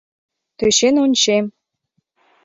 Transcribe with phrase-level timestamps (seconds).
[0.57, 1.45] —Тӧчен ончем.